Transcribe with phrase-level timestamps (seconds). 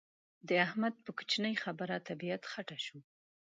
[0.47, 2.99] د احمد په کوشنۍ خبره طبيعت خټه شو.